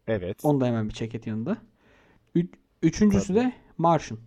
[0.07, 0.45] Evet.
[0.45, 1.57] Onu da hemen bir çeket yanında.
[2.35, 2.49] Ü-
[2.81, 3.39] üçüncüsü Tabii.
[3.39, 4.19] de Martian.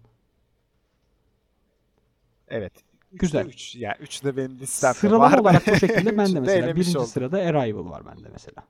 [2.49, 2.73] Evet.
[3.13, 3.47] Güzel.
[3.47, 3.77] Üç.
[3.77, 5.39] Yani üç de benim listemde Sıralama var.
[5.39, 6.77] olarak bu şekilde ben de mesela.
[6.77, 7.09] Birinci oldum.
[7.09, 8.65] sırada Arrival var bende mesela.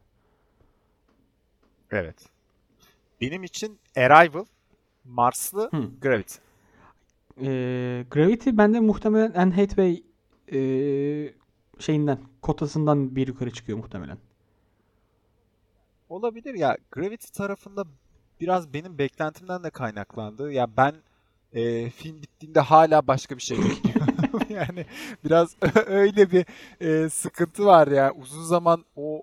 [1.91, 2.29] Evet.
[3.21, 4.45] Benim için Arrival,
[5.05, 5.91] Marslı, Hı.
[6.03, 6.35] Gravity.
[7.41, 10.03] Ee, Gravity bende muhtemelen Anne Hathaway
[10.53, 11.33] ee,
[11.79, 14.19] şeyinden, kotasından bir yukarı çıkıyor muhtemelen.
[16.11, 16.77] Olabilir ya.
[16.93, 17.85] Gravity tarafında
[18.41, 20.53] biraz benim beklentimden de kaynaklandı.
[20.53, 20.95] Ya ben
[21.53, 24.07] e, film bittiğinde hala başka bir şey bekliyorum.
[24.49, 24.87] yani
[25.25, 26.47] biraz öyle bir
[26.81, 28.13] e, sıkıntı var ya.
[28.15, 29.23] Uzun zaman o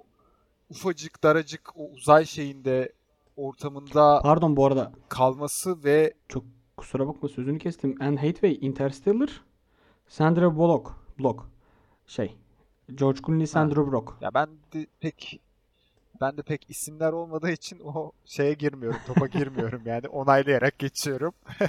[0.69, 2.93] ufacık daracık o uzay şeyinde
[3.36, 6.43] ortamında Pardon bu arada kalması ve çok
[6.78, 7.95] kusura bakma sözünü kestim.
[8.00, 9.41] Anne Hathaway Interstellar,
[10.08, 11.43] Sandra Bullock, Block
[12.08, 12.36] şey
[12.95, 14.13] George Clooney, Sandra Bullock.
[14.21, 15.41] ya ben de pek
[16.21, 21.34] ben de pek isimler olmadığı için o şeye girmiyorum, topa girmiyorum yani onaylayarak geçiyorum.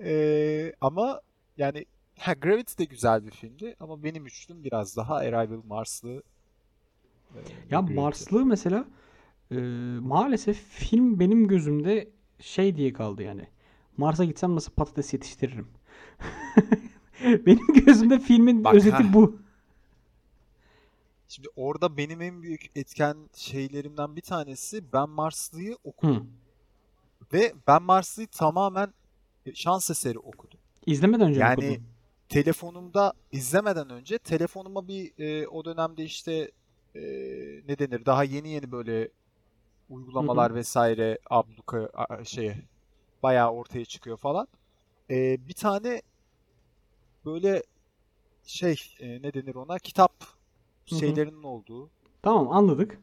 [0.00, 1.20] Ee, ama
[1.58, 1.84] yani
[2.18, 6.22] ha, Gravity de güzel bir filmdi ama benim üçlüm biraz daha Arrival Marslı.
[7.34, 7.38] e,
[7.70, 7.82] Ya.
[7.82, 8.84] Marslı mesela
[9.50, 9.56] e,
[10.00, 12.08] maalesef film benim gözümde
[12.40, 13.46] şey diye kaldı yani.
[13.96, 15.68] Mars'a gitsem nasıl patates yetiştiririm.
[17.46, 19.12] Benim gözümde filmin Bak, özeti ha.
[19.12, 19.38] bu.
[21.28, 26.16] Şimdi orada benim en büyük etken şeylerimden bir tanesi Ben Marslı'yı okudum.
[26.16, 26.26] Hı.
[27.32, 28.94] Ve Ben Marslı'yı tamamen
[29.54, 30.60] şans eseri okudum.
[30.86, 31.86] İzlemeden önce Yani okudun?
[32.28, 36.50] telefonumda izlemeden önce telefonuma bir e, o dönemde işte
[36.94, 37.00] e,
[37.68, 39.08] ne denir daha yeni yeni böyle
[39.88, 42.62] uygulamalar vesaire abluka a- şeye
[43.22, 44.48] bayağı ortaya çıkıyor falan.
[45.10, 46.02] E, bir tane
[47.24, 47.62] böyle
[48.44, 50.12] şey e, ne denir ona kitap
[50.86, 51.90] şeylerinin olduğu
[52.22, 52.98] Tamam anladık.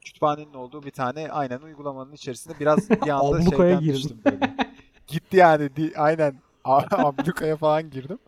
[0.00, 3.94] kütüphanenin olduğu bir tane aynen uygulamanın içerisinde biraz bir anda şeyden girdin.
[3.94, 4.56] düştüm böyle.
[5.06, 6.34] Gitti yani di- aynen
[6.64, 8.18] ablukaya falan girdim.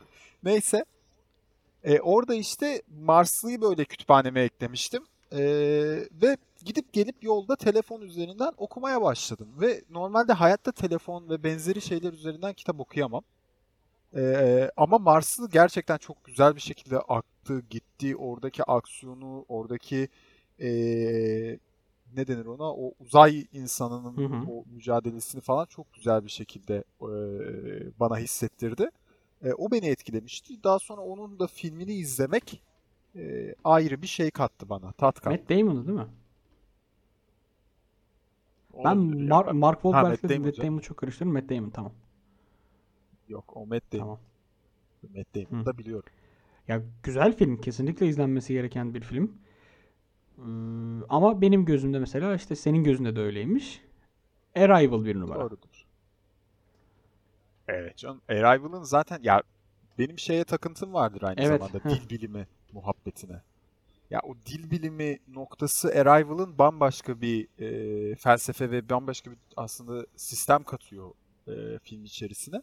[0.42, 0.84] Neyse.
[1.84, 5.04] E, orada işte Marslı'yı böyle kütüphaneme eklemiştim.
[5.32, 5.38] E,
[6.22, 9.48] ve gidip gelip yolda telefon üzerinden okumaya başladım.
[9.60, 13.22] Ve normalde hayatta telefon ve benzeri şeyler üzerinden kitap okuyamam.
[14.16, 16.98] E, ama Marslı gerçekten çok güzel bir şekilde
[17.48, 18.16] aktı, gitti.
[18.16, 20.08] Oradaki aksiyonu, oradaki
[20.60, 20.68] e,
[22.16, 22.72] ne denir ona?
[22.74, 24.50] O uzay insanının Hı hı.
[24.50, 27.10] o mücadelesini falan çok güzel bir şekilde e,
[28.00, 28.90] bana hissettirdi.
[29.42, 30.62] E, o beni etkilemişti.
[30.64, 32.62] Daha sonra onun da filmini izlemek
[33.16, 34.92] e, ayrı bir şey kattı bana.
[34.92, 35.30] Tat kattı.
[35.30, 36.06] Matt Damon'dı değil mi?
[38.84, 39.28] Ben Olabilir ya.
[39.28, 40.62] Mar- Mark Ha, Wahlberg'le Matt Matt.
[40.62, 41.42] Damon'u çok karıştırıyorum.
[41.42, 41.92] Matt Damon tamam.
[43.28, 44.04] Yok o Matt Damon.
[44.04, 44.18] Tamam.
[45.16, 46.10] Matt Damon'u da biliyorum.
[46.68, 47.60] Ya güzel film.
[47.60, 49.38] Kesinlikle izlenmesi gereken bir film.
[50.38, 50.42] Ee,
[51.08, 53.82] ama benim gözümde mesela işte senin gözünde de öyleymiş.
[54.56, 55.40] Arrival bir numara.
[55.40, 55.86] Doğrudur.
[57.68, 58.20] Evet canım.
[58.28, 59.42] Arrival'ın zaten ya
[59.98, 63.42] benim şeye takıntım vardır aynı Evet, zamanda dil bilimi muhabbetine.
[64.10, 70.64] Ya o dil bilimi noktası Arrival'ın bambaşka bir e, felsefe ve bambaşka bir aslında sistem
[70.64, 71.10] katıyor
[71.48, 72.62] e, film içerisine.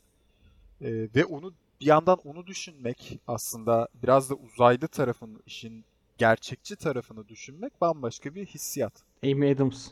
[0.82, 5.86] E, ve onu bir yandan onu düşünmek aslında biraz da uzaylı tarafın işin
[6.18, 9.04] gerçekçi tarafını düşünmek bambaşka bir hissiyat.
[9.24, 9.88] Amy Adams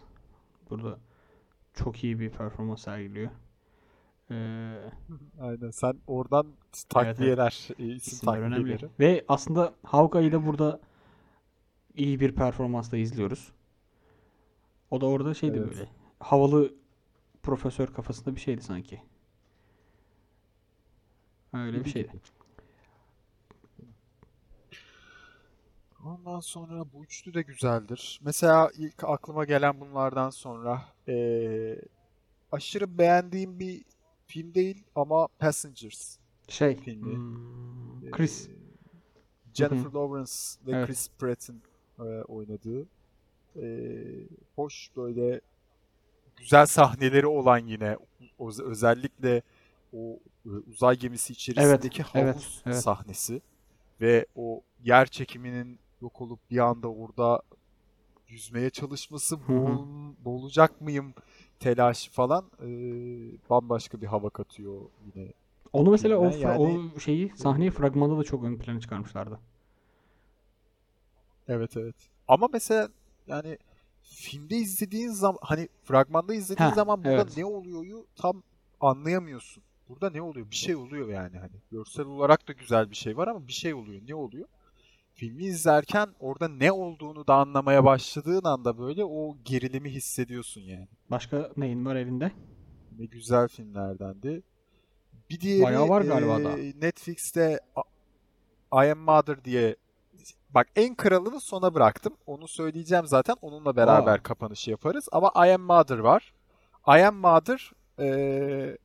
[0.69, 0.99] burada
[1.73, 3.31] çok iyi bir performans sergiliyor.
[4.31, 4.35] Ee,
[5.41, 6.47] Aynen sen oradan
[6.89, 8.55] takviyeler, e, isim isimler önemli.
[8.55, 8.89] takviyeleri.
[8.99, 10.79] Ve aslında Hawkeye'yi da burada
[11.95, 13.51] iyi bir performansla izliyoruz.
[14.91, 15.69] O da orada şeydi Evet.
[15.69, 15.89] böyle.
[16.19, 16.73] Havalı
[17.43, 19.01] profesör kafasında bir şeydi sanki.
[21.53, 22.11] Öyle bir şeydi.
[26.05, 28.19] Ondan sonra bu üçlü de güzeldir.
[28.23, 31.81] Mesela ilk aklıma gelen bunlardan sonra eee,
[32.51, 33.81] aşırı beğendiğim bir
[34.27, 36.17] film değil ama Passengers
[36.49, 37.15] Şey, filmi.
[37.15, 38.49] hmm, Chris.
[39.53, 40.31] Jennifer Lawrence
[40.67, 40.87] ve Evet.
[40.87, 41.61] Chris Pratt'in
[41.99, 42.85] eee, oynadığı
[43.55, 45.41] eee, hoş böyle
[46.37, 47.97] güzel sahneleri olan yine
[48.59, 49.41] özellikle
[49.93, 52.75] o e, uzay gemisi içerisindeki evet, havuz evet.
[52.77, 53.41] sahnesi
[54.01, 57.41] ve o yer çekiminin yok olup bir anda orada
[58.27, 61.13] yüzmeye çalışması boğul- boğulacak mıyım
[61.59, 62.67] telaşı falan e,
[63.49, 65.33] bambaşka bir hava katıyor yine.
[65.73, 69.39] Onu mesela o, Yani- o şeyi sahneyi fragmanda da çok ön plana çıkarmışlardı.
[71.47, 71.95] Evet evet.
[72.27, 72.89] Ama mesela
[73.27, 73.57] yani
[74.03, 77.37] filmde izlediğin zaman hani fragmanda izlediğin Ha, zaman burada evet.
[77.37, 78.43] ne oluyoryu tam
[78.79, 79.63] anlayamıyorsun.
[79.93, 80.51] Burada ne oluyor?
[80.51, 81.51] Bir şey oluyor yani hani.
[81.71, 84.01] Görsel olarak da güzel bir şey var ama bir şey oluyor.
[84.07, 84.47] Ne oluyor?
[85.13, 90.87] Filmi izlerken orada ne olduğunu da anlamaya başladığın anda böyle o gerilimi hissediyorsun yani.
[91.11, 92.31] Başka neyin var elinde?
[92.99, 94.41] Ne güzel filmlerdendi.
[95.29, 96.57] Bir diğeri Bayağı var galiba e, da.
[96.85, 97.59] Netflix'te
[98.73, 99.75] I Am Mother diye
[100.49, 102.13] bak en kralını sona bıraktım.
[102.25, 103.35] Onu söyleyeceğim zaten.
[103.41, 104.23] Onunla beraber Aa.
[104.23, 105.09] kapanışı yaparız.
[105.11, 106.33] Ama I Am Mother var.
[106.87, 108.77] I Am Mother e,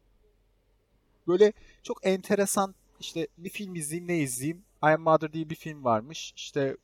[1.28, 4.58] böyle çok enteresan işte bir film izleyeyim ne izleyeyim.
[4.84, 6.32] I Am Mother diye bir film varmış.
[6.36, 6.76] İşte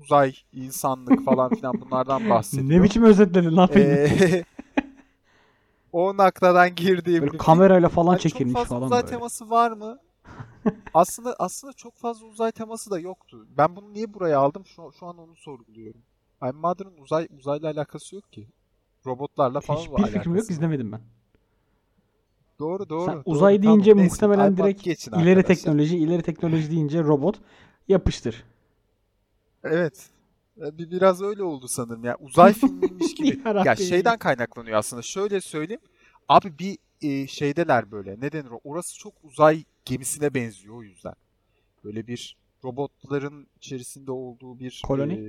[0.00, 2.68] uzay, insanlık falan filan bunlardan bahsediyor.
[2.68, 3.86] Ne biçim özetledin lan filmi?
[3.86, 4.44] Ee,
[5.92, 9.10] o nakladan girdiğim Böyle bir kamerayla falan Hani çekilmiş çok fazla falan uzay böyle.
[9.10, 9.98] teması var mı?
[10.94, 13.46] aslında aslında çok fazla uzay teması da yoktu.
[13.56, 14.66] Ben bunu niye buraya aldım?
[14.66, 16.00] Şu, şu an onu sorguluyorum.
[16.42, 18.48] I'm Mother'ın uzay uzayla alakası yok ki.
[19.06, 21.00] Robotlarla falan Hiçbir fikrim yok izlemedim ben.
[22.60, 23.04] Doğru doğru.
[23.06, 23.22] Sen doğru.
[23.26, 24.08] uzay Tamam, deyince neyse.
[24.14, 25.54] muhtemelen iPad direkt geçin ileri arkadaşlar.
[25.54, 27.40] teknoloji, ileri teknoloji deyince robot
[27.88, 28.44] yapıştır.
[29.64, 30.10] Evet.
[30.60, 32.04] E, Bir biraz öyle oldu sanırım.
[32.04, 33.40] Ya uzay filmiymiş gibi.
[33.64, 35.02] Ya şeyden kaynaklanıyor aslında.
[35.02, 35.80] Şöyle söyleyeyim.
[36.28, 38.20] Abi bir e, şeydeler böyle.
[38.20, 38.50] Ne denir?
[38.64, 41.14] Orası çok uzay gemisine benziyor o yüzden.
[41.84, 45.12] Böyle bir robotların içerisinde olduğu bir Koloni?
[45.12, 45.20] e,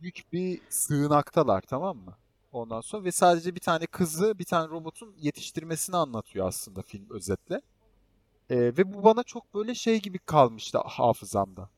[0.00, 2.14] büyük bir sığınaktalar tamam mı?
[2.52, 7.60] Ondan sonra ve sadece bir tane kızı bir tane robotun yetiştirmesini anlatıyor aslında film özetle.
[8.50, 11.68] Ee, ve bu bana çok böyle şey gibi kalmıştı hafızamda.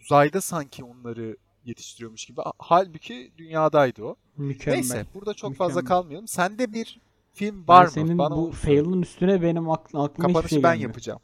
[0.00, 2.40] Uzayda sanki onları yetiştiriyormuş gibi.
[2.58, 4.16] Halbuki dünyadaydı o.
[4.36, 4.76] Mükemmel.
[4.78, 5.88] Neyse burada çok fazla Mükemmel.
[6.02, 6.28] kalmayalım.
[6.28, 7.00] Sende bir
[7.34, 7.90] film var mı?
[7.90, 8.80] senin Bana bu söyle.
[8.82, 10.90] fail'ın üstüne benim akl- aklıma hiçbir Kapanışı şey ben gelmiyor.
[10.90, 11.20] yapacağım.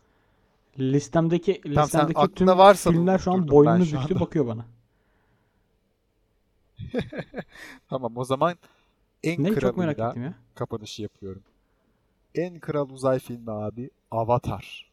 [0.78, 4.66] Listemdeki Tamam, listemdeki tüm varsa filmler şu an boynunu büktü bakıyor bana.
[7.90, 8.56] Tamam o zaman
[9.22, 10.34] en Ne çok merak ettim ya.
[10.54, 11.42] kapanışı yapıyorum.
[12.34, 14.90] En kral uzay filmi abi Avatar.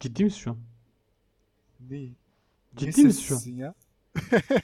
[0.00, 0.58] Ciddi misin şu an?
[1.90, 2.06] Ne?
[2.76, 3.54] Ciddi misin şu an?
[3.56, 3.74] ya?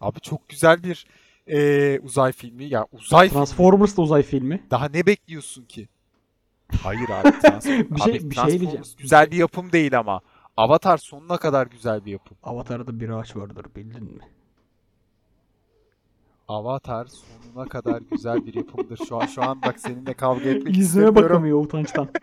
[0.00, 1.06] Abi çok güzel bir
[1.46, 2.64] eee, uzay filmi.
[2.64, 3.38] Ya uzay filmi.
[3.44, 4.66] Transformers da uzay filmi.
[4.70, 5.88] Daha ne bekliyorsun ki?
[6.82, 7.28] Hayır abi.
[7.42, 8.84] Trans- Bir şey- abi, bir şey Transformers diyeceğim.
[8.98, 10.20] Güzel bir yapım değil ama.
[10.56, 12.36] Avatar sonuna kadar güzel bir yapım.
[12.42, 14.20] Avatar'da bir ağaç vardır bildin mi?
[16.52, 18.98] Avatar sonuna kadar güzel bir yapımdır.
[19.08, 21.16] Şu an şu an bak seninle kavga etmek Yüzüme istemiyorum.
[21.16, 22.08] bakamıyor utançtan.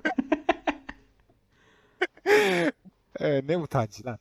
[3.20, 4.20] Ee, ne utancı lan.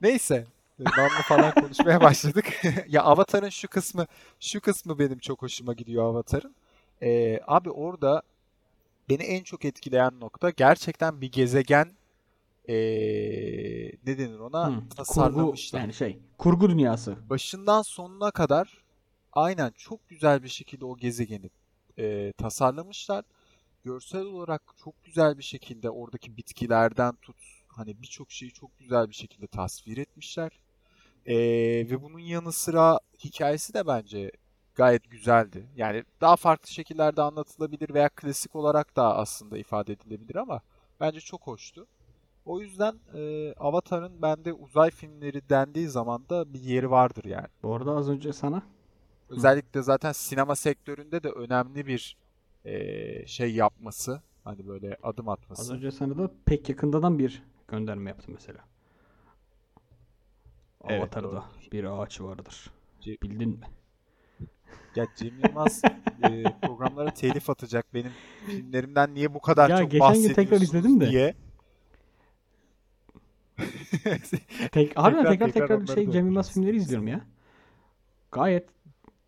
[0.00, 0.46] Neyse.
[0.78, 2.44] Namlu falan konuşmaya başladık.
[2.88, 4.06] ya Avatar'ın şu kısmı
[4.40, 6.54] şu kısmı benim çok hoşuma gidiyor Avatar'ın.
[7.02, 8.22] Ee, abi orada
[9.08, 11.92] beni en çok etkileyen nokta gerçekten bir gezegen
[12.68, 12.74] ee,
[14.06, 15.80] ne denir ona kurgu tasarlamışlar.
[15.80, 17.16] yani şey kurgu dünyası.
[17.30, 18.82] Başından sonuna kadar
[19.36, 21.50] aynen çok güzel bir şekilde o gezegeni
[21.98, 23.24] ee, tasarlamışlar.
[23.84, 27.36] Görsel olarak çok güzel bir şekilde oradaki bitkilerden tut
[27.68, 30.60] hani birçok şeyi çok güzel bir şekilde tasvir etmişler.
[31.26, 31.36] Ee,
[31.90, 34.30] ve bunun yanı sıra hikayesi de bence
[34.74, 35.68] gayet güzeldi.
[35.76, 40.60] Yani daha farklı şekillerde anlatılabilir veya klasik olarak da aslında ifade edilebilir ama
[41.00, 41.86] bence çok hoştu.
[42.44, 47.48] O yüzden e, Avatar'ın bende uzay filmleri dendiği zaman da bir yeri vardır yani.
[47.62, 48.62] Bu arada az önce sana
[49.28, 52.16] Özellikle zaten sinema sektöründe de önemli bir
[52.64, 55.74] e, şey yapması, hani böyle adım az atması.
[55.74, 58.64] önce sana da pek yakındadan bir gönderme yaptım mesela.
[60.88, 61.44] Evet, Avatar'da doğru.
[61.72, 62.70] bir ağaç vardır.
[63.00, 63.66] Ce- Bildin mi?
[64.96, 65.84] Ya Cem Yılmaz
[66.18, 68.12] e, programlara telif atacak benim
[68.46, 71.10] filmlerimden niye bu kadar Ya çok geçen gün tekrar bahsediyorsunuz izledim de.
[71.10, 71.34] diye.
[74.72, 77.26] Tek, harbiden Tekrar tekrar tekrar tekrar şey Cem Yılmaz filmleri izliyorum ya.
[78.32, 78.68] Gayet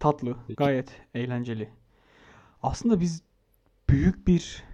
[0.01, 0.57] tatlı, Peki.
[0.57, 1.71] gayet eğlenceli.
[2.63, 3.23] Aslında biz
[3.91, 4.65] büyük bir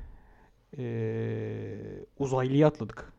[0.79, 3.13] eee uzaylıyı atladık.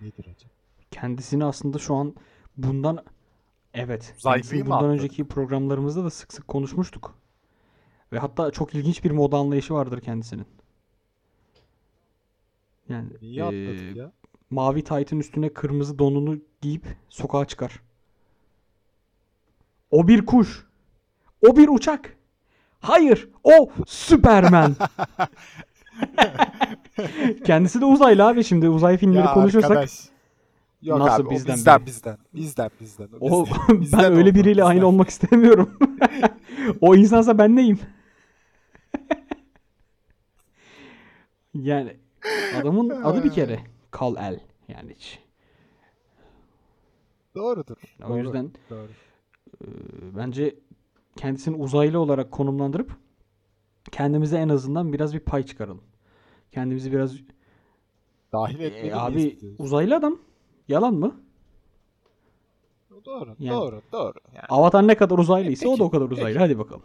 [0.00, 0.52] Nedir acaba?
[0.90, 2.14] Kendisini aslında şu an
[2.56, 3.04] bundan
[3.74, 4.90] evet, Uzaylıyı bundan atladık?
[4.90, 7.14] önceki programlarımızda da sık sık konuşmuştuk.
[8.12, 10.46] Ve hatta çok ilginç bir moda anlayışı vardır kendisinin.
[12.88, 14.12] Yani Niye eee, ya?
[14.50, 17.82] mavi taytın üstüne kırmızı donunu giyip sokağa çıkar.
[19.90, 20.66] O bir kuş.
[21.48, 22.16] O bir uçak.
[22.80, 24.76] Hayır, o Süpermen.
[27.44, 29.70] Kendisi de uzaylı abi şimdi uzay filmleri Ya konuşursak.
[29.70, 30.08] arkadaş.
[30.82, 31.86] Yok Nasıl abi, bizden bizden biri?
[31.86, 32.18] bizden.
[32.34, 33.08] Bizden bizden.
[33.20, 34.86] O bizden- ben bizden öyle biriyle aynı bizden.
[34.86, 35.78] olmak istemiyorum.
[36.80, 37.80] O insansa ben neyim?
[41.54, 41.96] Yani
[42.60, 45.18] adamın adı bir kere Kal-El yani hiç.
[47.34, 47.76] Doğrudur.
[48.04, 48.88] O doğru, yüzden doğru.
[49.62, 49.66] E,
[50.16, 50.56] bence
[51.16, 52.92] kendisini uzaylı olarak konumlandırıp
[53.92, 55.82] kendimize en azından biraz bir pay çıkaralım.
[56.52, 57.12] Kendimizi biraz
[58.32, 59.64] Dahil E, etmeli abi miyiz diyorsun?
[59.64, 60.18] uzaylı adam
[60.68, 61.20] yalan mı?
[63.04, 64.18] Doğru, Yani- doğru, doğru.
[64.34, 66.38] Yani, Avatar ne kadar uzaylıysa o Peki, da o kadar uzaylı.
[66.38, 66.82] Hadi bakalım.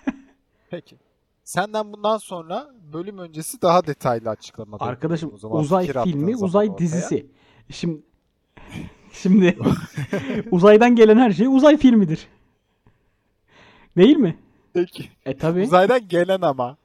[0.70, 0.96] peki.
[1.44, 6.78] Senden bundan sonra bölüm öncesi daha detaylı açıklama Arkadaşım o zaman uzay filmi, uzay ortaya.
[6.78, 7.26] dizisi.
[7.70, 8.02] Şimdi
[9.12, 9.58] şimdi
[10.50, 12.28] uzaydan gelen her şey uzay filmidir.
[13.96, 14.38] Değil mi?
[14.72, 15.08] Peki.
[15.26, 15.62] E tabi.
[15.62, 16.76] Uzaydan gelen ama.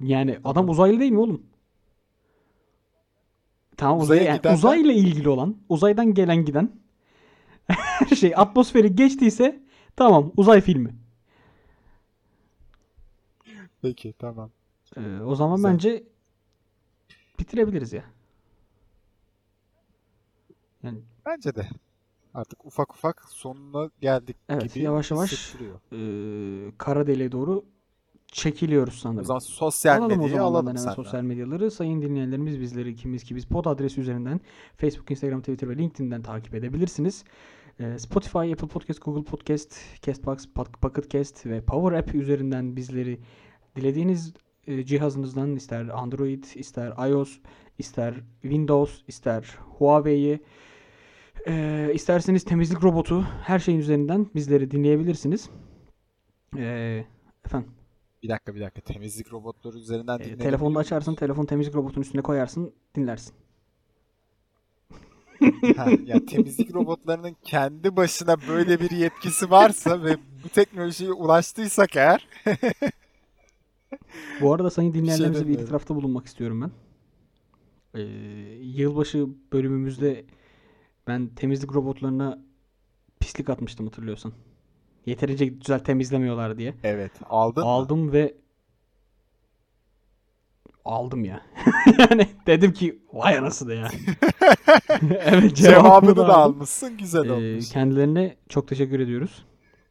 [0.00, 1.42] Yani adam uzaylı değil mi oğlum?
[3.76, 6.70] Tamam uzay, Uzaya yani uzayla ilgili olan, uzaydan gelen giden
[7.66, 9.60] her şey atmosferi geçtiyse
[9.96, 10.94] tamam uzay filmi.
[13.82, 14.50] Peki, tamam.
[14.96, 15.72] Ee, o zaman Güzel.
[15.72, 16.02] bence
[17.38, 18.04] bitirebiliriz ya.
[20.82, 21.66] Yani Bence de.
[22.34, 25.54] Artık ufak ufak sonuna geldik Evet, gibi yavaş yavaş
[25.92, 25.96] e,
[26.78, 27.64] kara deliğe doğru
[28.26, 29.24] çekiliyoruz O sanırım.
[29.24, 31.70] zaman sosyal Alalım o medyayı zaman alalım hemen sosyal medyaları.
[31.70, 34.40] Sayın dinleyenlerimiz bizleri ikimiz ki biz pod adresi üzerinden
[34.76, 37.24] Facebook, Instagram, Twitter ve LinkedIn'den takip edebilirsiniz.
[37.80, 43.20] Ee, Spotify, Apple Podcast, Google Podcast, Castbox, Pock- Pocket Cast ve Power App üzerinden bizleri
[43.76, 44.34] dilediğiniz
[44.66, 47.38] e, cihazınızdan ister Android, ister iOS,
[47.78, 50.40] ister Windows, ister Huawei'yi
[51.46, 55.50] e, isterseniz temizlik robotu her şeyin üzerinden bizleri dinleyebilirsiniz.
[56.56, 57.04] E,
[57.46, 57.70] efendim
[58.22, 58.80] Bir dakika bir dakika.
[58.80, 60.86] Temizlik robotları üzerinden E, telefonda miyiz?
[60.86, 63.34] açarsın, telefon temizlik robotunun üstüne koyarsın, dinlersin.
[65.76, 72.28] Ha, ya temizlik robotlarının kendi başına böyle bir yetkisi varsa ve bu teknolojiye ulaştıysak eğer
[74.40, 76.70] Bu arada sayın dinleyenlerimize bir itirafta bulunmak istiyorum ben.
[78.00, 78.02] Ee,
[78.62, 80.24] yılbaşı bölümümüzde
[81.10, 82.38] ben temizlik robotlarına
[83.20, 84.32] pislik atmıştım hatırlıyorsan.
[85.06, 86.74] Yeterince güzel temizlemiyorlar diye.
[86.82, 87.70] evet aldın mı?
[87.70, 88.34] Aldım ve
[90.84, 91.42] aldım ya.
[91.98, 93.90] yani dedim ki vay anasını ya.
[95.10, 96.54] evet Cevabını da aldım.
[96.56, 96.96] almışsın.
[96.96, 97.68] Güzel Ee, olmuş.
[97.70, 99.44] kendilerine çok teşekkür ediyoruz.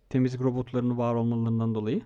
[0.09, 2.01] Temizlik robotlarının var olmalarından dolayı.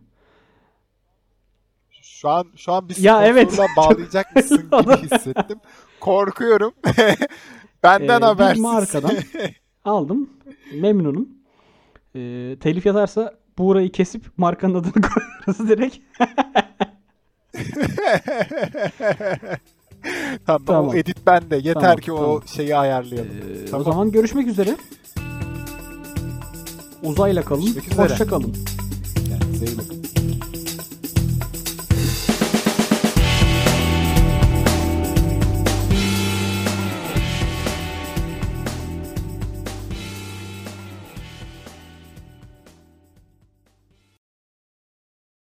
[1.91, 3.53] Şu an şu an bir Ya evet.
[3.53, 5.59] sponsorla bağlayacak mısın gibi hissettim.
[5.99, 6.73] Korkuyorum.
[7.83, 8.61] Benden Ee, bir habersiz.
[8.61, 9.11] markadan
[9.85, 10.29] aldım.
[10.81, 11.29] Memnunum.
[12.15, 15.97] Ee, telif yatarsa Buğra'yı kesip markanın adını koyarız direkt.
[20.45, 20.87] tamam, Tamam.
[20.87, 21.55] o edit bende.
[21.55, 22.47] Yeter Tamam, ki o tamam.
[22.47, 23.31] şeyi ayarlayalım.
[23.31, 23.81] Ee, Tamam.
[23.81, 24.75] O zaman görüşmek üzere.
[27.03, 27.67] Uzayla kalın.
[27.97, 28.55] Hoşça kalın.
[29.77, 29.92] Bakın.